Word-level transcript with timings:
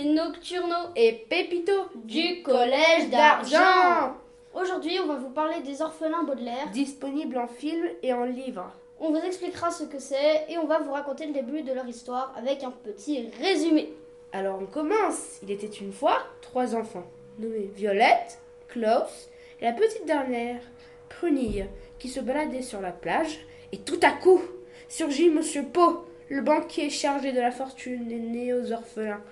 Nocturno 0.00 0.74
et 0.96 1.26
Pépito 1.28 1.72
du 1.94 2.42
Collège 2.42 3.10
d'Argent. 3.10 4.16
Aujourd'hui, 4.54 4.98
on 5.02 5.06
va 5.06 5.16
vous 5.16 5.30
parler 5.30 5.60
des 5.60 5.82
orphelins 5.82 6.24
Baudelaire, 6.24 6.70
disponibles 6.72 7.36
en 7.38 7.46
film 7.46 7.86
et 8.02 8.12
en 8.12 8.24
livre. 8.24 8.72
On 8.98 9.10
vous 9.10 9.18
expliquera 9.18 9.70
ce 9.70 9.84
que 9.84 9.98
c'est 9.98 10.46
et 10.48 10.56
on 10.58 10.66
va 10.66 10.78
vous 10.78 10.92
raconter 10.92 11.26
le 11.26 11.32
début 11.32 11.62
de 11.62 11.72
leur 11.72 11.86
histoire 11.86 12.32
avec 12.36 12.64
un 12.64 12.70
petit 12.70 13.28
résumé. 13.38 13.92
Alors 14.32 14.58
on 14.60 14.66
commence. 14.66 15.38
Il 15.42 15.50
était 15.50 15.66
une 15.66 15.92
fois 15.92 16.18
trois 16.40 16.74
enfants, 16.74 17.06
nommés 17.38 17.70
Violette, 17.74 18.38
Klaus 18.68 19.28
et 19.60 19.64
la 19.64 19.72
petite 19.72 20.06
dernière, 20.06 20.60
Prunille, 21.08 21.66
qui 21.98 22.08
se 22.08 22.20
baladaient 22.20 22.62
sur 22.62 22.80
la 22.80 22.92
plage 22.92 23.40
et 23.72 23.78
tout 23.78 24.00
à 24.02 24.10
coup 24.10 24.40
surgit 24.88 25.28
Monsieur 25.28 25.64
Pau, 25.64 26.06
le 26.30 26.40
banquier 26.40 26.88
chargé 26.88 27.32
de 27.32 27.40
la 27.40 27.50
fortune 27.50 28.08
des 28.08 28.52
aux 28.54 28.72
orphelins, 28.72 29.22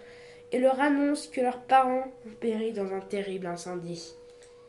et 0.52 0.58
leur 0.58 0.80
annonce 0.80 1.26
que 1.26 1.40
leurs 1.40 1.60
parents 1.60 2.04
ont 2.26 2.34
péri 2.40 2.72
dans 2.72 2.92
un 2.92 3.00
terrible 3.00 3.46
incendie. 3.46 4.14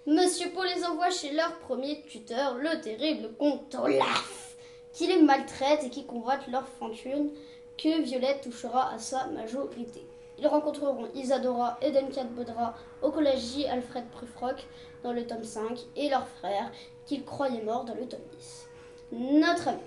Monsieur 0.06 0.50
Pau 0.50 0.64
les 0.64 0.84
envoie 0.84 1.10
chez 1.10 1.32
leur 1.32 1.60
premier 1.60 2.02
tuteur, 2.04 2.56
le 2.56 2.82
terrible 2.82 3.34
comte 3.38 3.76
Olaf, 3.76 4.56
qui 4.94 5.08
les 5.08 5.22
maltraite 5.22 5.84
et 5.84 5.90
qui 5.90 6.06
convoite 6.06 6.48
leur 6.48 6.68
fortune 6.68 7.30
que 7.78 8.02
Violette 8.02 8.42
touchera 8.42 8.94
à 8.94 9.00
sa 9.00 9.28
majorité. 9.28 10.06
Ils 10.40 10.48
rencontreront 10.48 11.08
Isadora 11.14 11.78
et 11.82 11.92
Duncan 11.92 12.26
Baudra 12.36 12.74
au 13.04 13.12
collège 13.12 13.42
J. 13.42 13.68
Alfred 13.68 14.06
Prufrock 14.10 14.66
dans 15.04 15.14
le 15.14 15.26
tome 15.26 15.44
5 15.44 15.80
et 15.96 16.10
leur 16.10 16.28
frère 16.28 16.72
qu'ils 17.06 17.24
croyaient 17.24 17.62
mort 17.62 17.86
dans 17.86 17.94
le 17.94 18.08
tome 18.08 18.20
10. 18.40 18.68
Notre 19.12 19.68
ami. 19.68 19.80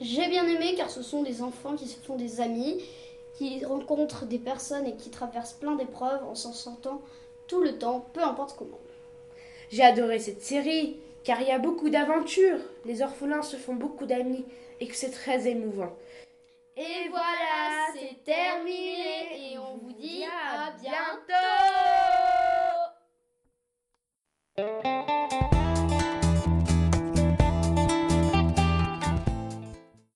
J'ai 0.00 0.28
bien 0.28 0.46
aimé 0.46 0.74
car 0.76 0.90
ce 0.90 1.02
sont 1.02 1.22
des 1.22 1.42
enfants 1.42 1.74
qui 1.74 1.88
se 1.88 1.98
font 1.98 2.16
des 2.16 2.40
amis, 2.40 2.80
qui 3.34 3.64
rencontrent 3.64 4.26
des 4.26 4.38
personnes 4.38 4.86
et 4.86 4.96
qui 4.96 5.10
traversent 5.10 5.54
plein 5.54 5.76
d'épreuves 5.76 6.24
en 6.24 6.34
s'en 6.34 6.52
sortant 6.52 7.00
tout 7.48 7.62
le 7.62 7.78
temps, 7.78 8.06
peu 8.12 8.22
importe 8.22 8.56
comment. 8.56 8.80
J'ai 9.70 9.82
adoré 9.82 10.18
cette 10.18 10.42
série 10.42 10.96
car 11.24 11.40
il 11.40 11.48
y 11.48 11.52
a 11.52 11.58
beaucoup 11.58 11.88
d'aventures, 11.88 12.58
les 12.84 13.02
orphelins 13.02 13.42
se 13.42 13.56
font 13.56 13.74
beaucoup 13.74 14.06
d'amis 14.06 14.44
et 14.80 14.86
que 14.86 14.96
c'est 14.96 15.10
très 15.10 15.46
émouvant. 15.46 15.92
Et 16.76 17.08
voilà, 17.10 17.92
c'est 17.94 18.24
terminé 18.24 19.31